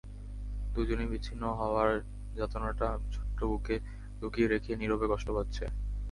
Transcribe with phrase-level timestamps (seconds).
[0.73, 1.91] দুজনই বিচ্ছিন্ন হওয়ার
[2.35, 3.75] যাতনাটা ছোট্ট বুকে
[4.21, 5.63] লুকিয়ে রেখেই নীরবে কষ্ট পাচ্ছে।